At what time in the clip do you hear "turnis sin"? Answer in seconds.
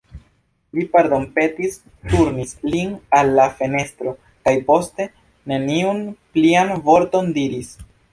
2.13-2.95